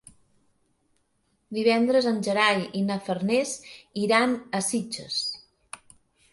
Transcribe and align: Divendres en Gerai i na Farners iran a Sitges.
Divendres 1.57 2.09
en 2.13 2.17
Gerai 2.29 2.65
i 2.81 2.83
na 2.89 2.99
Farners 3.11 3.55
iran 4.07 4.37
a 4.59 4.65
Sitges. 4.73 5.23